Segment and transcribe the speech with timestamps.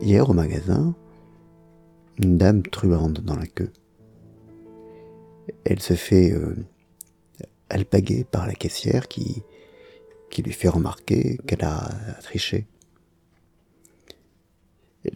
[0.00, 0.94] Hier au magasin,
[2.18, 3.72] une dame truande dans la queue.
[5.64, 6.54] Elle se fait euh,
[7.68, 9.42] alpaguer par la caissière qui,
[10.30, 11.90] qui lui fait remarquer qu'elle a
[12.22, 12.66] triché.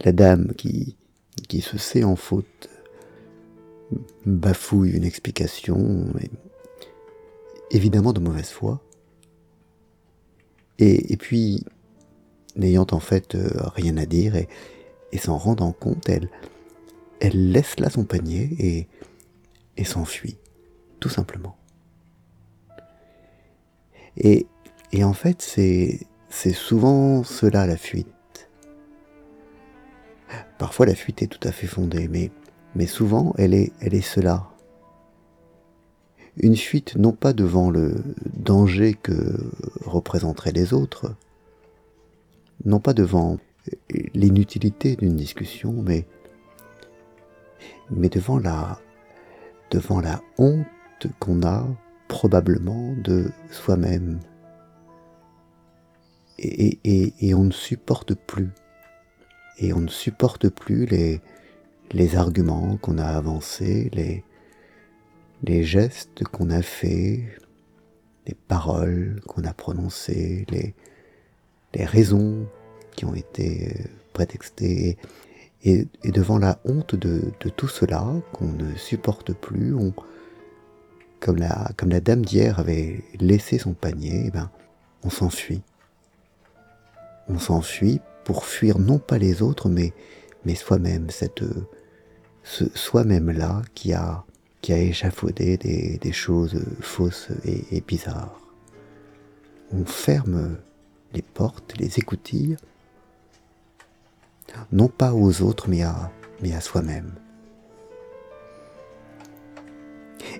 [0.03, 0.97] La dame qui,
[1.47, 2.69] qui se sait en faute
[4.25, 6.13] bafouille une explication,
[7.71, 8.81] évidemment de mauvaise foi.
[10.79, 11.63] Et, et puis,
[12.55, 14.47] n'ayant en fait euh, rien à dire et,
[15.17, 16.29] s'en rendant compte, elle,
[17.21, 18.87] laisse là son panier
[19.77, 20.37] et, s'enfuit,
[20.99, 21.55] tout simplement.
[24.17, 24.47] Et,
[25.03, 28.07] en fait, c'est, c'est souvent cela la fuite.
[30.57, 32.31] Parfois la fuite est tout à fait fondée, mais,
[32.75, 34.49] mais souvent elle est, elle est cela.
[36.37, 38.01] Une fuite non pas devant le
[38.35, 39.51] danger que
[39.85, 41.15] représenteraient les autres,
[42.65, 43.37] non pas devant
[44.13, 46.05] l'inutilité d'une discussion, mais,
[47.91, 48.79] devant la,
[50.37, 50.67] honte
[51.19, 51.67] qu'on a
[52.07, 54.19] probablement de soi-même.
[56.39, 58.51] Et, on ne supporte plus.
[59.59, 61.21] Et on ne supporte plus les,
[61.91, 64.23] les arguments qu'on a avancés, les,
[65.43, 67.21] les gestes qu'on a faits,
[68.25, 70.73] les paroles qu'on a prononcées, les,
[71.73, 72.47] les raisons
[72.95, 74.97] qui ont été euh, prétextées.
[75.65, 79.93] Et, devant la honte de, tout cela, qu'on ne supporte plus, on,
[81.21, 84.51] comme, la, comme la dame d'hier avait laissé son panier, eh ben,
[85.03, 85.61] on s'enfuit.
[87.29, 89.93] On s'enfuit pour fuir non pas les autres, mais,
[90.43, 91.43] mais soi-même, cette,
[92.43, 94.25] ce soi-même-là qui a,
[94.61, 98.41] qui a échafaudé des, des choses fausses et bizarres.
[99.71, 100.57] On ferme
[101.13, 102.57] les portes, les écoutilles,
[104.71, 106.11] non pas aux autres, mais à,
[106.61, 107.13] soi-même.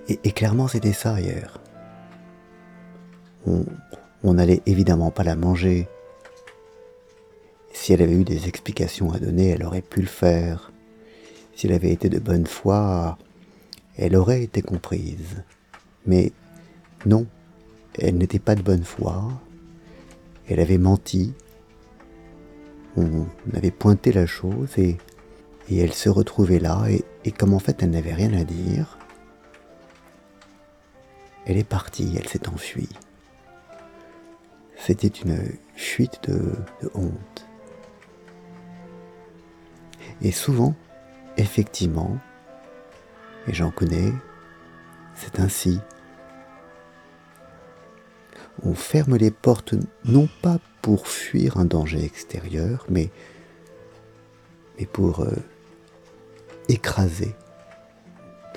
[0.08, 1.58] Et, et clairement, c'était ça hier.
[3.46, 5.88] On n'allait évidemment pas la manger.
[7.72, 10.72] Si elle avait eu des explications à donner, elle aurait pu le faire.
[11.54, 13.18] Si elle avait été de bonne foi,
[13.96, 15.42] elle aurait été comprise.
[16.06, 16.32] Mais
[17.06, 17.26] non,
[17.98, 19.30] elle n'était pas de bonne foi.
[20.48, 21.32] Elle avait menti,
[22.96, 24.98] on avait pointé la chose et,
[25.70, 26.84] elle se retrouvait là
[27.24, 28.98] et, comme en fait elle n'avait rien à dire,
[31.46, 32.90] elle est partie, elle s'est enfuie.
[34.76, 35.38] C'était une
[35.74, 37.46] fuite de honte.
[40.20, 40.74] Et souvent,
[41.36, 42.18] effectivement,
[43.46, 44.12] et j'en connais,
[45.14, 45.80] c'est ainsi.
[48.62, 53.10] On ferme les portes non pas pour fuir un danger extérieur, mais,
[54.92, 55.32] pour euh,
[56.68, 57.34] écraser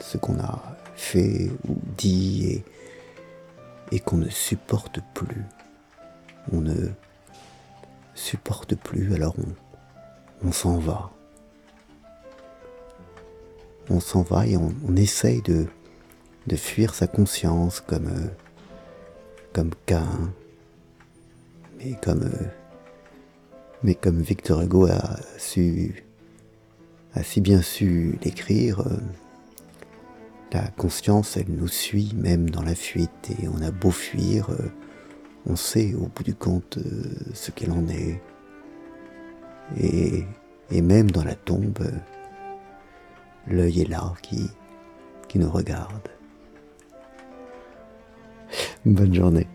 [0.01, 0.61] ce qu'on a
[0.95, 2.63] fait ou dit
[3.91, 5.45] et, qu'on ne supporte plus.
[6.51, 6.89] On ne
[8.13, 11.11] supporte plus, alors on, on s'en va.
[13.89, 15.65] On s'en va et on, essaye de,
[16.47, 18.27] de fuir sa conscience comme, euh,
[19.57, 20.05] comme Cain
[21.79, 22.45] mais comme, euh,
[23.81, 26.05] mais comme Victor Hugo a su,
[27.15, 28.99] a si bien su l'écrire, euh,
[30.51, 34.69] la conscience, elle nous suit même dans la fuite et on a beau fuir, euh,
[35.47, 36.77] on sait au bout du compte
[37.33, 38.21] ce qu'elle en est.
[39.81, 40.23] Et,
[40.69, 41.79] et même dans la tombe,
[43.47, 46.16] l'œil est là qui nous regarde.
[48.87, 49.47] Bonne journée.